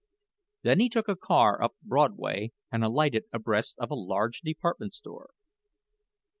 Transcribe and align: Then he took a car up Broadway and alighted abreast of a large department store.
Then 0.63 0.79
he 0.79 0.89
took 0.89 1.07
a 1.07 1.15
car 1.15 1.61
up 1.61 1.75
Broadway 1.83 2.53
and 2.71 2.83
alighted 2.83 3.25
abreast 3.31 3.77
of 3.77 3.91
a 3.91 3.93
large 3.93 4.41
department 4.41 4.95
store. 4.95 5.29